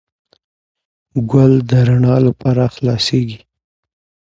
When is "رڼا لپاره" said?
1.87-2.63